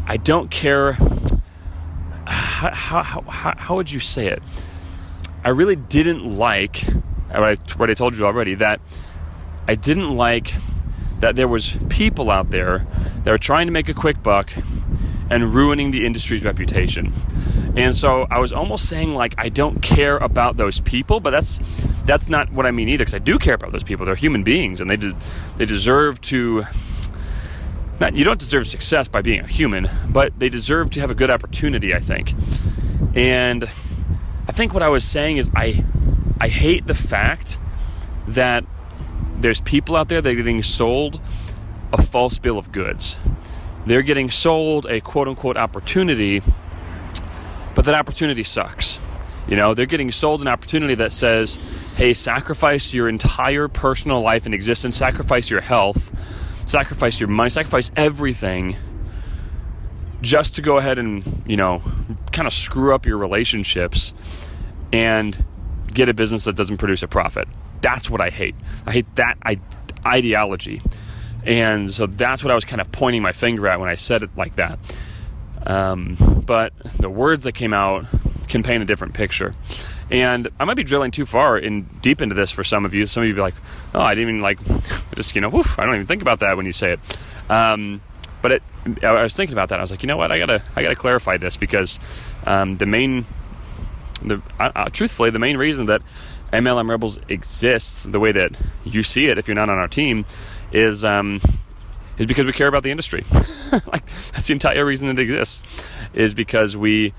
I 0.07 0.17
don't 0.17 0.51
care. 0.51 0.93
How, 2.27 2.71
how, 2.73 3.03
how, 3.03 3.55
how 3.59 3.77
would 3.77 3.93
you 3.93 4.01
say 4.01 4.29
it? 4.29 4.43
I 5.45 5.51
really 5.51 5.77
didn't 5.77 6.25
like 6.25 6.79
what 7.31 7.43
I, 7.43 7.55
what 7.77 7.91
I 7.91 7.95
told 7.95 8.17
you 8.17 8.25
already 8.25 8.55
that 8.55 8.81
I 9.67 9.75
didn't 9.75 10.17
like 10.17 10.55
that 11.21 11.37
there 11.37 11.49
was 11.49 11.77
people 11.91 12.31
out 12.31 12.51
there 12.51 12.87
that 13.25 13.31
were 13.31 13.37
trying 13.37 13.67
to 13.67 13.73
make 13.73 13.91
a 13.91 13.95
quick 13.95 14.23
buck 14.23 14.53
and 15.29 15.53
ruining 15.53 15.91
the 15.91 16.07
industry's 16.07 16.45
reputation. 16.45 17.13
And 17.77 17.97
so 17.97 18.27
I 18.31 18.39
was 18.39 18.53
almost 18.53 18.89
saying 18.89 19.15
like 19.15 19.35
I 19.39 19.49
don't 19.49 19.81
care 19.83 20.17
about 20.19 20.57
those 20.57 20.81
people, 20.81 21.21
but 21.21 21.31
that's 21.31 21.61
that's 22.05 22.29
not 22.29 22.51
what 22.53 22.67
I 22.67 22.71
mean 22.71 22.89
either 22.89 23.05
because 23.05 23.15
I 23.15 23.19
do 23.19 23.39
care 23.39 23.55
about 23.55 23.73
those 23.73 23.85
people. 23.85 24.07
They're 24.07 24.15
human 24.15 24.43
beings 24.43 24.81
and 24.81 24.91
they 24.91 24.97
de- 24.97 25.17
they 25.57 25.67
deserve 25.67 26.21
to 26.23 26.65
not 28.01 28.17
you 28.17 28.25
don't 28.25 28.39
deserve 28.39 28.67
success 28.67 29.09
by 29.09 29.23
being 29.23 29.41
a 29.41 29.47
human, 29.47 29.89
but 30.09 30.39
they 30.39 30.49
deserve 30.49 30.91
to 30.91 31.01
have 31.01 31.11
a 31.11 31.15
good 31.15 31.31
opportunity, 31.31 31.95
I 31.95 32.01
think. 32.01 32.35
And 33.15 33.65
I 34.49 34.53
think 34.53 34.73
what 34.73 34.83
I 34.83 34.89
was 34.89 35.05
saying 35.05 35.37
is 35.37 35.51
I 35.55 35.85
I 36.41 36.49
hate 36.49 36.87
the 36.87 36.95
fact 36.95 37.59
that 38.27 38.65
there's 39.41 39.61
people 39.61 39.97
out 39.97 40.09
there 40.09 40.21
that 40.21 40.31
are 40.31 40.35
getting 40.35 40.63
sold 40.63 41.21
a 41.93 42.03
false 42.03 42.39
bill 42.39 42.59
of 42.59 42.73
goods. 42.73 43.19
They're 43.87 44.03
getting 44.03 44.31
sold 44.31 44.87
a 44.87 45.01
quote 45.01 45.29
unquote 45.29 45.57
opportunity, 45.57 46.43
but 47.79 47.85
that 47.85 47.95
opportunity 47.95 48.43
sucks. 48.43 48.99
You 49.47 49.55
know, 49.55 49.73
they're 49.73 49.87
getting 49.87 50.11
sold 50.11 50.41
an 50.41 50.49
opportunity 50.49 50.97
that 50.97 51.13
says, 51.13 51.61
hey, 51.95 52.13
sacrifice 52.13 52.93
your 52.93 53.09
entire 53.09 53.69
personal 53.69 54.21
life 54.21 54.47
and 54.47 54.53
existence, 54.53 54.97
sacrifice 54.97 55.49
your 55.49 55.61
health, 55.61 56.13
sacrifice 56.67 57.21
your 57.21 57.29
money, 57.29 57.51
sacrifice 57.51 57.93
everything 57.95 58.75
just 60.23 60.57
to 60.57 60.61
go 60.61 60.79
ahead 60.79 60.99
and, 60.99 61.45
you 61.47 61.57
know, 61.57 61.81
kind 62.33 62.49
of 62.49 62.53
screw 62.53 62.93
up 62.93 63.07
your 63.07 63.17
relationships 63.17 64.13
and 64.93 65.45
get 65.95 66.09
a 66.09 66.15
business 66.15 66.47
that 66.47 66.57
doesn't 66.57 66.79
produce 66.79 67.05
a 67.05 67.09
profit. 67.09 67.47
That's 67.81 68.11
what 68.11 68.21
I 68.21 68.31
hate. 68.31 68.57
I 68.87 68.91
hate 68.91 69.15
that 69.15 69.39
ideology. 70.05 70.83
And 71.45 71.93
so 71.93 72.09
that's 72.09 72.43
what 72.43 72.51
I 72.51 72.57
was 72.57 72.65
kind 72.65 72.81
of 72.81 72.91
pointing 72.91 73.23
my 73.23 73.31
finger 73.31 73.69
at 73.69 73.79
when 73.79 73.89
I 73.89 73.95
said 73.95 74.25
it 74.25 74.31
like 74.37 74.57
that. 74.57 74.81
Um, 75.69 76.43
but 76.47 76.73
the 76.99 77.11
words 77.11 77.45
that 77.45 77.53
came 77.53 77.73
out 77.73 78.07
can 78.49 78.63
paint 78.63 78.83
a 78.83 78.87
different 78.87 79.15
picture. 79.15 79.55
And 80.11 80.49
I 80.59 80.65
might 80.65 80.77
be 80.77 80.85
drilling 80.85 81.11
too 81.11 81.27
far 81.27 81.59
in 81.59 81.83
deep 82.01 82.23
into 82.23 82.35
this 82.35 82.51
for 82.51 82.65
some 82.65 82.87
of 82.87 82.95
you. 82.95 83.05
Some 83.07 83.23
of 83.23 83.29
you 83.29 83.35
be 83.35 83.43
like, 83.43 83.55
"Oh, 83.95 84.01
I 84.01 84.15
didn't 84.15 84.31
even 84.31 84.41
like 84.41 84.59
just 85.15 85.35
you 85.35 85.41
know, 85.41 85.51
woof, 85.51 85.79
I 85.79 85.85
don't 85.85 85.95
even 85.95 86.07
think 86.07 86.23
about 86.23 86.41
that 86.41 86.57
when 86.57 86.67
you 86.67 86.73
say 86.73 86.93
it." 86.93 87.01
Um, 87.51 88.01
but 88.41 88.53
it, 88.53 88.63
I 89.03 89.23
was 89.23 89.35
thinking 89.35 89.53
about 89.55 89.69
that. 89.69 89.79
I 89.79 89.83
was 89.83 89.91
like, 89.91 90.03
you 90.03 90.07
know 90.07 90.17
what? 90.17 90.33
I 90.33 90.39
gotta 90.39 90.63
I 90.75 90.83
gotta 90.83 90.97
clarify 90.97 91.37
this 91.37 91.59
because 91.59 92.01
um, 92.47 92.79
the 92.79 92.87
main, 92.87 93.27
the 94.23 94.41
uh 94.59 94.89
truthfully, 94.91 95.29
the 95.31 95.39
main 95.39 95.59
reason 95.59 95.87
that 95.87 96.03
MLM 96.53 96.89
Rebels 96.89 97.19
exists 97.29 98.05
the 98.05 98.19
way 98.19 98.33
that 98.33 98.53
you 98.85 99.03
see 99.03 99.27
it, 99.27 99.37
if 99.37 99.47
you're 99.47 99.55
not 99.55 99.69
on 99.69 99.79
our 99.79 99.89
team, 99.89 100.25
is 100.73 101.05
um, 101.05 101.41
is 102.19 102.27
because 102.27 102.47
we 102.47 102.53
care 102.53 102.69
about 102.69 102.83
the 102.83 102.91
industry. 102.91 103.25
like 103.73 104.05
that's 104.33 104.47
the 104.49 104.53
entire 104.53 104.85
reason 104.85 105.09
it 105.09 105.19
exists, 105.19 105.65
is 106.13 106.35
because 106.35 106.77
we 106.77 107.13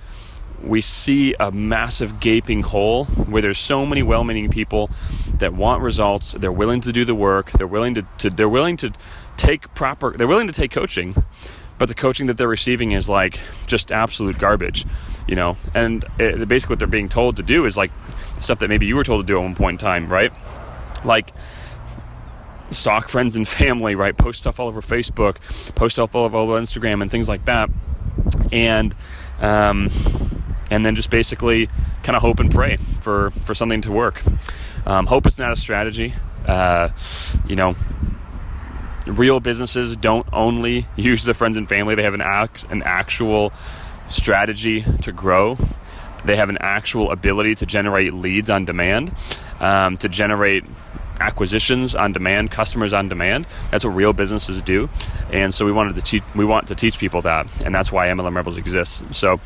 we 0.64 0.82
see 0.82 1.34
a 1.40 1.52
massive 1.52 2.20
gaping 2.20 2.64
hole 2.64 3.06
where 3.06 3.42
there's 3.42 3.60
so 3.60 3.86
many 3.86 4.04
well-meaning 4.04 4.50
people 4.50 4.90
that 5.38 5.54
want 5.54 5.82
results. 5.82 6.34
They're 6.34 6.52
willing 6.52 6.82
to 6.82 6.92
do 6.92 7.06
the 7.06 7.16
work. 7.16 7.52
They're 7.52 7.68
willing 7.68 7.96
to, 7.96 8.06
to 8.20 8.30
they're 8.30 8.50
willing 8.50 8.78
to 8.78 8.92
take 9.38 9.74
proper. 9.74 10.16
They're 10.16 10.28
willing 10.28 10.48
to 10.48 10.54
take 10.54 10.72
coaching, 10.72 11.24
but 11.78 11.88
the 11.88 11.96
coaching 11.96 12.28
that 12.28 12.38
they're 12.38 12.48
receiving 12.48 12.92
is 12.92 13.08
like 13.10 13.40
just 13.66 13.92
absolute 13.92 14.38
garbage, 14.38 14.86
you 15.28 15.36
know. 15.36 15.56
And 15.74 16.06
it, 16.20 16.48
basically, 16.48 16.74
what 16.74 16.80
they're 16.80 16.88
being 16.88 17.10
told 17.10 17.38
to 17.38 17.44
do 17.44 17.66
is 17.66 17.78
like 17.78 17.92
stuff 18.40 18.60
that 18.60 18.68
maybe 18.68 18.86
you 18.86 18.96
were 18.96 19.04
told 19.04 19.26
to 19.26 19.28
do 19.28 19.38
at 19.38 19.42
one 19.42 19.56
point 19.56 19.82
in 19.82 19.86
time, 19.86 20.12
right? 20.12 20.34
Like 21.06 21.32
stalk 22.72 23.10
friends 23.10 23.36
and 23.36 23.48
family, 23.48 23.96
right? 23.96 24.16
Post 24.16 24.40
stuff 24.40 24.60
all 24.60 24.68
over 24.68 24.82
Facebook, 24.82 25.38
post 25.76 25.96
stuff 25.96 26.16
all 26.16 26.26
over 26.26 26.60
Instagram, 26.60 27.02
and 27.02 27.10
things 27.10 27.30
like 27.30 27.46
that. 27.46 27.70
And 28.52 28.96
um, 29.40 29.90
and 30.70 30.86
then 30.86 30.96
just 30.96 31.10
basically 31.10 31.70
kind 32.04 32.16
of 32.16 32.22
hope 32.22 32.40
and 32.40 32.52
pray 32.52 32.78
for 33.02 33.32
for 33.46 33.54
something 33.54 33.82
to 33.82 33.92
work. 33.92 34.22
Um, 34.86 35.06
hope 35.06 35.26
is 35.28 35.38
not 35.38 35.52
a 35.52 35.56
strategy. 35.56 36.14
Uh, 36.46 36.90
you 37.48 37.56
know, 37.56 37.76
real 39.06 39.40
businesses 39.40 39.96
don't 39.96 40.28
only 40.32 40.88
use 40.96 41.24
the 41.24 41.34
friends 41.34 41.58
and 41.58 41.68
family; 41.68 41.96
they 41.96 42.04
have 42.04 42.14
an 42.14 42.22
act, 42.22 42.66
an 42.70 42.84
actual 42.84 43.54
strategy 44.08 44.82
to 45.02 45.12
grow. 45.12 45.58
They 46.26 46.36
have 46.36 46.50
an 46.50 46.58
actual 46.60 47.12
ability 47.12 47.56
to 47.56 47.66
generate 47.66 48.14
leads 48.14 48.50
on 48.50 48.66
demand, 48.66 49.16
um, 49.60 49.96
to 49.98 50.10
generate 50.10 50.66
acquisitions 51.20 51.96
on 51.96 52.14
demand, 52.14 52.52
customers 52.52 52.94
on 52.94 53.10
demand. 53.10 53.48
That's 53.72 53.86
what 53.86 53.92
real 53.92 54.14
businesses 54.14 54.62
do, 54.62 54.90
and 55.32 55.54
so 55.54 55.66
we 55.66 55.72
wanted 55.72 55.96
to 55.96 56.02
teach. 56.02 56.24
We 56.36 56.46
want 56.46 56.68
to 56.68 56.76
teach 56.76 56.98
people 57.00 57.22
that, 57.24 57.48
and 57.64 57.74
that's 57.74 57.92
why 57.92 58.08
MLM 58.08 58.36
Rebels 58.36 58.58
exists. 58.58 59.04
So, 59.12 59.40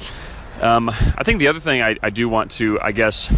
um, 0.61 0.89
I 0.89 1.23
think 1.23 1.39
the 1.39 1.47
other 1.47 1.59
thing 1.59 1.81
I, 1.81 1.97
I 2.01 2.09
do 2.09 2.29
want 2.29 2.51
to, 2.51 2.79
I 2.81 2.91
guess, 2.91 3.33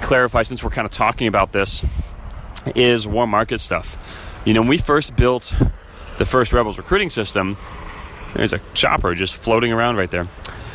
clarify 0.00 0.42
since 0.42 0.62
we're 0.62 0.70
kind 0.70 0.86
of 0.86 0.92
talking 0.92 1.26
about 1.26 1.52
this 1.52 1.84
is 2.74 3.06
warm 3.06 3.30
market 3.30 3.60
stuff. 3.60 3.96
You 4.44 4.54
know, 4.54 4.60
when 4.60 4.70
we 4.70 4.78
first 4.78 5.16
built 5.16 5.52
the 6.18 6.24
first 6.24 6.52
Rebels 6.52 6.78
recruiting 6.78 7.10
system, 7.10 7.56
there's 8.34 8.52
a 8.52 8.60
chopper 8.74 9.14
just 9.14 9.34
floating 9.34 9.72
around 9.72 9.96
right 9.96 10.10
there. 10.10 10.28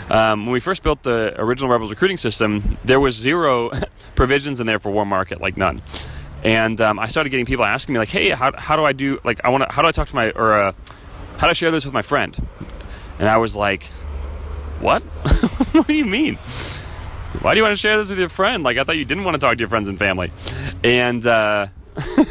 Um, 0.10 0.46
when 0.46 0.54
we 0.54 0.60
first 0.60 0.84
built 0.84 1.02
the 1.04 1.34
original 1.38 1.70
Rebels 1.70 1.90
recruiting 1.90 2.18
system, 2.18 2.78
there 2.86 3.00
was 3.00 3.16
zero 3.16 3.72
provisions 4.16 4.60
in 4.60 4.68
there 4.68 4.80
for 4.80 4.92
warm 4.92 5.10
market, 5.10 5.42
like 5.42 5.58
none. 5.58 5.82
And 6.46 6.80
um, 6.80 7.00
I 7.00 7.08
started 7.08 7.32
getting 7.32 7.48
people 7.48 7.66
asking 7.66 7.94
me 7.94 8.00
like, 8.00 8.10
"Hey, 8.10 8.30
how, 8.30 8.52
how 8.56 8.76
do 8.76 8.84
I 8.84 8.94
do? 8.94 9.20
Like, 9.24 9.42
I 9.44 9.50
want 9.50 9.64
to. 9.68 9.76
How 9.76 9.82
do 9.82 9.88
I 9.88 9.92
talk 9.92 10.08
to 10.10 10.16
my 10.16 10.30
or 10.30 10.54
uh, 10.54 10.74
how 11.38 11.48
do 11.48 11.50
I 11.50 11.54
share 11.54 11.72
this 11.72 11.86
with 11.86 11.94
my 11.94 12.04
friend?" 12.04 12.38
And 13.18 13.28
I 13.28 13.38
was 13.38 13.56
like, 13.56 13.86
"What? 14.80 15.02
what 15.72 15.88
do 15.88 15.94
you 15.96 16.06
mean? 16.06 16.36
Why 17.42 17.56
do 17.56 17.58
you 17.58 17.64
want 17.64 17.74
to 17.74 17.82
share 17.82 17.98
this 17.98 18.10
with 18.10 18.20
your 18.20 18.30
friend? 18.30 18.64
Like, 18.64 18.78
I 18.78 18.84
thought 18.84 18.96
you 18.96 19.06
didn't 19.06 19.24
want 19.24 19.34
to 19.34 19.40
talk 19.40 19.58
to 19.58 19.60
your 19.60 19.70
friends 19.70 19.88
and 19.88 19.98
family." 19.98 20.32
And 20.84 21.26
uh, 21.26 21.66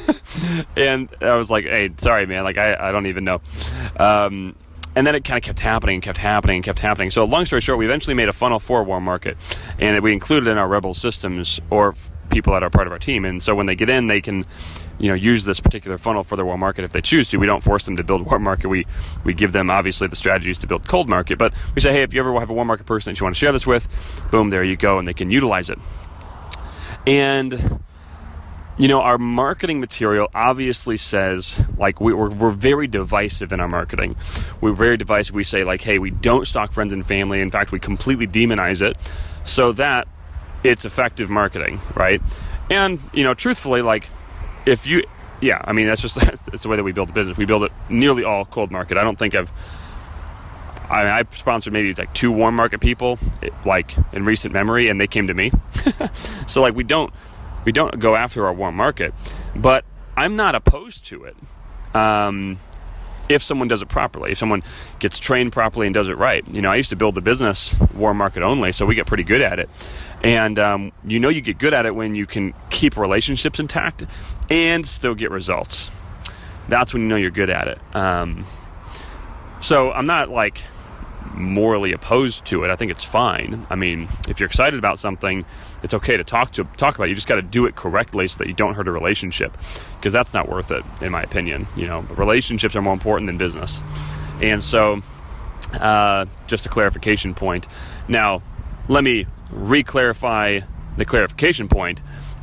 and 0.77 1.09
I 1.21 1.35
was 1.35 1.51
like, 1.51 1.65
"Hey, 1.65 1.91
sorry, 1.99 2.27
man. 2.27 2.45
Like, 2.45 2.57
I, 2.57 2.91
I 2.91 2.93
don't 2.93 3.07
even 3.07 3.25
know." 3.25 3.41
Um, 3.97 4.55
and 4.95 5.05
then 5.05 5.17
it 5.17 5.25
kind 5.25 5.39
of 5.39 5.43
kept 5.43 5.59
happening 5.59 5.95
and 5.95 6.03
kept 6.05 6.19
happening 6.19 6.59
and 6.59 6.65
kept 6.65 6.79
happening. 6.79 7.11
So, 7.11 7.25
long 7.25 7.47
story 7.47 7.63
short, 7.63 7.81
we 7.81 7.85
eventually 7.85 8.15
made 8.15 8.29
a 8.29 8.33
funnel 8.33 8.61
for 8.61 8.85
warm 8.85 9.03
market, 9.03 9.37
and 9.81 10.01
we 10.05 10.13
included 10.13 10.49
in 10.49 10.57
our 10.57 10.69
Rebel 10.69 10.95
systems 10.95 11.61
or 11.69 11.97
people 12.31 12.53
that 12.53 12.63
are 12.63 12.71
part 12.71 12.87
of 12.87 12.93
our 12.93 12.99
team. 12.99 13.25
And 13.25 13.43
so 13.43 13.55
when 13.55 13.67
they 13.67 13.75
get 13.75 13.91
in, 13.91 14.07
they 14.07 14.21
can, 14.21 14.45
you 14.99 15.09
know, 15.09 15.15
use 15.15 15.45
this 15.45 15.61
particular 15.61 15.99
funnel 15.99 16.25
for 16.25 16.37
their 16.37 16.45
warm 16.45 16.61
market 16.61 16.85
if 16.85 16.93
they 16.93 17.01
choose 17.01 17.29
to. 17.31 17.39
We 17.39 17.47
don't 17.47 17.63
force 17.63 17.85
them 17.85 17.97
to 17.97 18.05
build 18.05 18.27
warm 18.27 18.43
market. 18.43 18.69
We 18.69 18.87
we 19.25 19.35
give 19.35 19.53
them 19.53 19.71
obviously 19.71 20.09
the 20.09 20.17
strategies 20.17 20.59
to 20.59 20.67
build 20.67 20.87
cold 20.87 21.09
market, 21.09 21.39
but 21.39 21.53
we 21.75 21.81
say, 21.81 21.93
hey, 21.93 22.03
if 22.03 22.15
you 22.15 22.21
ever 22.21 22.39
have 22.39 22.51
a 22.51 22.55
warm 22.55 22.69
market 22.69 22.87
person 22.87 23.13
that 23.13 23.21
you 23.21 23.25
want 23.25 23.37
to 23.37 23.39
share 23.39 23.53
this 23.53 23.67
with, 23.67 23.89
boom, 24.31 24.51
there 24.51 24.65
you 24.65 24.77
go, 24.77 24.99
and 24.99 25.07
they 25.07 25.15
can 25.15 25.31
utilize 25.31 25.71
it. 25.71 25.79
And 27.07 27.81
you 28.77 28.89
know, 28.89 29.01
our 29.01 29.19
marketing 29.19 29.79
material 29.79 30.29
obviously 30.35 30.97
says, 30.97 31.61
like, 31.77 32.01
we, 32.01 32.13
are 32.13 32.29
we're 32.29 32.51
very 32.51 32.89
divisive 32.89 33.53
in 33.53 33.61
our 33.61 33.69
marketing. 33.69 34.17
We're 34.61 34.73
very 34.73 34.97
divisive. 34.97 35.35
We 35.35 35.45
say, 35.45 35.63
like, 35.63 35.81
hey, 35.81 36.01
we 36.01 36.11
don't 36.11 36.45
stock 36.45 36.73
friends 36.73 36.93
and 36.93 37.07
family. 37.07 37.41
In 37.41 37.53
fact, 37.53 37.71
we 37.71 37.79
completely 37.79 38.27
demonize 38.27 38.83
it 38.83 38.97
so 39.45 39.73
that 39.73 40.09
it's 40.65 40.85
effective 40.85 41.31
marketing, 41.31 41.81
right? 41.95 42.21
And 42.71 42.99
you 43.13 43.23
know, 43.23 43.35
truthfully, 43.35 43.83
like 43.83 44.09
if 44.67 44.87
you, 44.87 45.05
yeah, 45.41 45.61
I 45.63 45.73
mean 45.73 45.87
that's 45.87 46.03
just 46.03 46.17
it's 46.53 46.63
the 46.65 46.69
way 46.69 46.77
that 46.77 46.83
we 46.83 46.93
build 46.93 47.11
a 47.11 47.13
business. 47.13 47.37
We 47.37 47.45
build 47.45 47.63
it 47.63 47.73
nearly 47.89 48.25
all 48.25 48.45
cold 48.45 48.73
market. 48.73 48.97
I 48.99 49.05
don't 49.05 49.19
think 49.19 49.35
I've. 49.35 49.53
I, 50.91 51.05
mean, 51.05 51.13
I've 51.13 51.37
sponsored 51.37 51.73
maybe 51.73 51.95
like 51.95 52.13
two 52.13 52.31
warm 52.31 52.57
market 52.57 52.81
people, 52.81 53.19
like 53.65 53.95
in 54.13 54.25
recent 54.25 54.53
memory, 54.53 54.89
and 54.89 55.01
they 55.01 55.07
came 55.07 55.29
to 55.29 55.35
me. 55.35 55.51
so 56.47 56.61
like 56.61 56.75
we 56.75 56.85
don't 56.85 57.13
we 57.65 57.73
don't 57.73 57.99
go 57.99 58.17
after 58.17 58.47
our 58.47 58.53
warm 58.53 58.75
market, 58.75 59.15
but 59.55 59.85
I'm 60.17 60.37
not 60.37 60.55
opposed 60.55 61.07
to 61.07 61.25
it. 61.25 61.37
Um, 61.95 62.59
if 63.29 63.43
someone 63.43 63.69
does 63.69 63.83
it 63.83 63.89
properly, 63.89 64.33
if 64.33 64.39
someone 64.39 64.63
gets 64.99 65.19
trained 65.19 65.53
properly 65.53 65.87
and 65.87 65.95
does 65.95 66.09
it 66.09 66.17
right. 66.17 66.47
You 66.49 66.63
know, 66.63 66.71
I 66.71 66.77
used 66.77 66.91
to 66.91 66.97
build 66.97 67.15
the 67.15 67.21
business 67.21 67.75
warm 67.95 68.19
market 68.19 68.43
only, 68.43 68.73
so 68.73 68.87
we 68.87 68.95
get 68.95 69.07
pretty 69.07 69.25
good 69.25 69.41
at 69.41 69.59
it. 69.59 69.71
And 70.23 70.59
um, 70.59 70.93
you 71.05 71.19
know, 71.19 71.29
you 71.29 71.41
get 71.41 71.59
good 71.59 71.75
at 71.75 71.87
it 71.87 71.95
when 71.95 72.15
you 72.15 72.27
can 72.27 72.55
keep 72.71 72.97
relationships 72.97 73.59
intact 73.59 74.05
and 74.51 74.85
still 74.85 75.15
get 75.15 75.31
results. 75.31 75.91
That's 76.69 76.93
when 76.93 77.03
you 77.03 77.09
know 77.09 77.17
you're 77.17 77.31
good 77.31 77.51
at 77.51 77.69
it. 77.69 77.79
Um, 77.95 78.47
so 79.61 79.93
I'm 79.93 80.07
not 80.07 80.31
like 80.31 80.63
morally 81.35 81.93
opposed 81.93 82.45
to 82.47 82.65
it. 82.65 82.71
I 82.71 82.77
think 82.77 82.91
it's 82.91 83.05
fine. 83.05 83.67
I 83.71 83.75
mean, 83.75 84.09
if 84.29 84.41
you're 84.41 84.47
excited 84.47 84.79
about 84.79 84.99
something, 84.99 85.45
it's 85.83 85.95
okay 85.95 86.17
to 86.17 86.25
talk 86.25 86.53
to 86.53 86.65
talk 86.77 86.95
about. 86.95 87.05
It. 87.05 87.11
You 87.11 87.15
just 87.15 87.27
got 87.27 87.37
to 87.37 87.43
do 87.43 87.67
it 87.67 87.77
correctly 87.77 88.27
so 88.29 88.39
that 88.39 88.47
you 88.47 88.55
don't 88.55 88.75
hurt 88.75 88.89
a 88.89 88.93
relationship, 88.93 89.57
because 89.97 90.13
that's 90.13 90.33
not 90.33 90.49
worth 90.49 90.71
it, 90.71 90.85
in 91.01 91.13
my 91.13 91.23
opinion. 91.23 91.67
You 91.77 91.87
know, 91.87 92.01
relationships 92.17 92.75
are 92.77 92.83
more 92.83 92.93
important 92.93 93.27
than 93.27 93.37
business, 93.37 93.83
and 94.41 94.63
so 94.63 95.03
uh, 95.73 96.27
just 96.47 96.67
a 96.67 96.69
clarification 96.69 97.35
point. 97.35 97.69
Now, 98.09 98.43
let 98.89 99.05
me 99.05 99.27
re-clarify 99.51 100.61
the 100.97 101.05
clarification 101.05 101.69
point. 101.69 102.03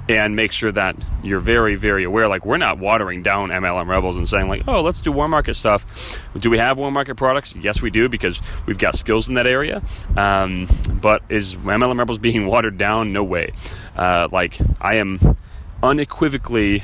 And 0.09 0.35
make 0.35 0.51
sure 0.51 0.71
that 0.71 0.95
you're 1.23 1.39
very, 1.39 1.75
very 1.75 2.03
aware. 2.03 2.27
Like, 2.27 2.45
we're 2.45 2.57
not 2.57 2.79
watering 2.79 3.23
down 3.23 3.49
MLM 3.49 3.87
Rebels 3.87 4.17
and 4.17 4.27
saying, 4.27 4.47
like, 4.47 4.67
oh, 4.67 4.81
let's 4.81 5.01
do 5.01 5.11
warm 5.11 5.31
market 5.31 5.55
stuff. 5.55 6.19
Do 6.37 6.49
we 6.49 6.57
have 6.57 6.77
warm 6.77 6.93
market 6.93 7.15
products? 7.15 7.55
Yes, 7.55 7.81
we 7.81 7.91
do 7.91 8.09
because 8.09 8.41
we've 8.65 8.77
got 8.77 8.95
skills 8.95 9.29
in 9.29 9.35
that 9.35 9.47
area. 9.47 9.81
Um, 10.17 10.67
but 11.01 11.21
is 11.29 11.55
MLM 11.55 11.97
Rebels 11.97 12.17
being 12.19 12.47
watered 12.47 12.77
down? 12.77 13.13
No 13.13 13.23
way. 13.23 13.53
Uh, 13.95 14.27
like, 14.31 14.57
I 14.79 14.95
am 14.95 15.37
unequivocally 15.83 16.83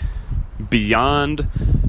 beyond 0.70 1.48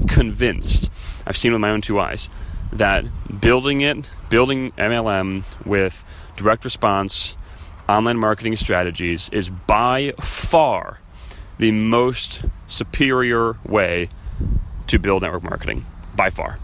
convinced, 0.09 0.91
I've 1.27 1.37
seen 1.37 1.53
with 1.53 1.61
my 1.61 1.71
own 1.71 1.81
two 1.81 2.01
eyes, 2.01 2.31
that 2.73 3.05
building 3.41 3.81
it, 3.81 4.09
building 4.29 4.73
MLM 4.73 5.45
with 5.65 6.05
direct 6.37 6.65
response, 6.65 7.37
online 7.89 8.19
marketing 8.19 8.57
strategies 8.57 9.29
is 9.31 9.49
by 9.49 10.13
far 10.21 10.99
the 11.59 11.73
most 11.73 12.43
superior 12.67 13.57
way 13.65 14.09
to 14.87 14.99
build 14.99 15.23
network 15.23 15.43
marketing. 15.43 15.85
By 16.17 16.31
far. 16.31 16.59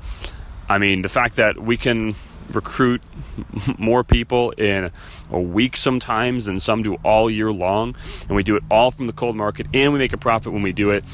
I 0.68 0.78
mean, 0.78 1.02
the 1.02 1.08
fact 1.08 1.36
that 1.36 1.58
we 1.58 1.76
can 1.76 2.14
recruit 2.50 3.02
more 3.78 4.04
people 4.04 4.50
in 4.52 4.90
a 5.30 5.40
week 5.40 5.76
sometimes 5.76 6.46
and 6.46 6.62
some 6.62 6.82
do 6.82 6.94
all 6.96 7.30
year 7.30 7.52
long 7.52 7.94
and 8.28 8.36
we 8.36 8.42
do 8.42 8.56
it 8.56 8.62
all 8.70 8.90
from 8.90 9.06
the 9.06 9.12
cold 9.12 9.36
market 9.36 9.66
and 9.72 9.92
we 9.92 9.98
make 9.98 10.12
a 10.12 10.18
profit 10.18 10.52
when 10.52 10.62
we 10.62 10.72
do 10.72 10.90
it 10.90 11.04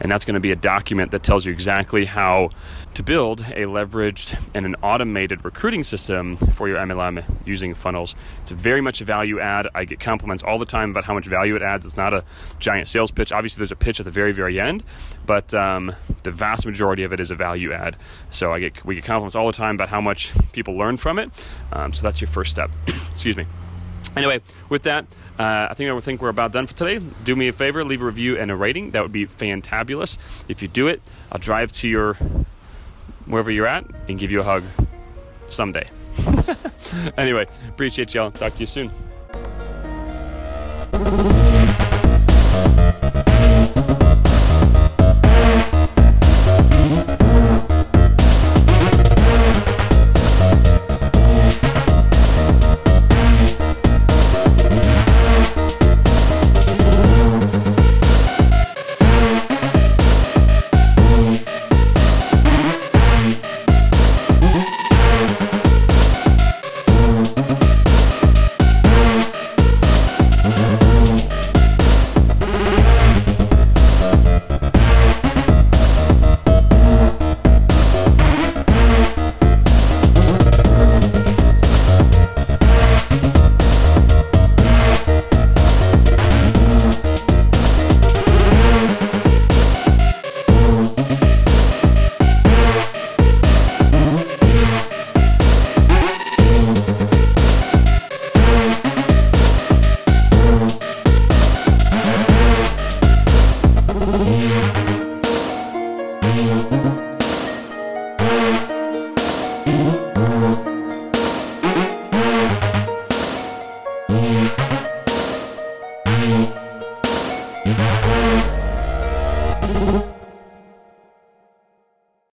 and 0.00 0.10
that's 0.10 0.24
going 0.24 0.34
to 0.34 0.40
be 0.40 0.50
a 0.50 0.56
document 0.56 1.10
that 1.10 1.22
tells 1.22 1.44
you 1.44 1.52
exactly 1.52 2.06
how 2.06 2.48
to 2.94 3.02
build 3.02 3.40
a 3.40 3.64
leveraged 3.64 4.40
and 4.54 4.64
an 4.66 4.74
automated 4.82 5.44
recruiting 5.44 5.84
system 5.84 6.36
for 6.36 6.68
your 6.68 6.78
MLM 6.78 7.24
using 7.44 7.74
funnels. 7.74 8.14
It's 8.42 8.50
very 8.50 8.80
much 8.80 9.00
a 9.00 9.04
value 9.04 9.40
add. 9.40 9.68
I 9.74 9.84
get 9.84 10.00
compliments 10.00 10.42
all 10.42 10.58
the 10.58 10.66
time 10.66 10.90
about 10.90 11.04
how 11.04 11.14
much 11.14 11.26
value 11.26 11.54
it 11.54 11.62
adds. 11.62 11.84
It's 11.84 11.96
not 11.96 12.14
a 12.14 12.24
giant 12.58 12.88
sales 12.88 13.10
pitch. 13.10 13.30
Obviously, 13.30 13.60
there's 13.60 13.72
a 13.72 13.76
pitch 13.76 14.00
at 14.00 14.04
the 14.04 14.10
very, 14.10 14.32
very 14.32 14.58
end, 14.58 14.82
but 15.26 15.52
um, 15.54 15.94
the 16.22 16.30
vast 16.30 16.66
majority 16.66 17.04
of 17.04 17.12
it 17.12 17.20
is 17.20 17.30
a 17.30 17.34
value 17.34 17.72
add. 17.72 17.96
So 18.30 18.52
I 18.52 18.60
get 18.60 18.84
we 18.84 18.94
get 18.94 19.04
compliments 19.04 19.36
all 19.36 19.46
the 19.46 19.52
time 19.52 19.74
about 19.74 19.90
how 19.90 20.00
much 20.00 20.32
people 20.52 20.76
learn 20.76 20.96
from 20.96 21.18
it. 21.18 21.30
Um, 21.72 21.92
so 21.92 22.02
that's 22.02 22.20
your 22.20 22.28
first 22.28 22.50
step. 22.50 22.70
Excuse 23.12 23.36
me. 23.36 23.46
Anyway, 24.16 24.40
with 24.68 24.82
that, 24.84 25.04
uh, 25.38 25.68
I 25.70 25.74
think 25.74 25.90
I 25.90 26.00
think 26.00 26.20
we're 26.20 26.28
about 26.28 26.52
done 26.52 26.66
for 26.66 26.74
today. 26.74 26.98
Do 27.24 27.36
me 27.36 27.48
a 27.48 27.52
favor, 27.52 27.84
leave 27.84 28.02
a 28.02 28.04
review 28.04 28.36
and 28.36 28.50
a 28.50 28.56
rating. 28.56 28.92
That 28.92 29.02
would 29.02 29.12
be 29.12 29.26
fantabulous. 29.26 30.18
If 30.48 30.62
you 30.62 30.68
do 30.68 30.88
it, 30.88 31.00
I'll 31.30 31.38
drive 31.38 31.72
to 31.72 31.88
your 31.88 32.14
wherever 33.26 33.50
you're 33.50 33.66
at 33.66 33.84
and 34.08 34.18
give 34.18 34.30
you 34.30 34.40
a 34.40 34.44
hug 34.44 34.64
someday. 35.48 35.88
anyway, 37.16 37.46
appreciate 37.68 38.14
y'all. 38.14 38.30
Talk 38.30 38.54
to 38.54 38.60
you 38.60 38.66
soon. 38.66 38.90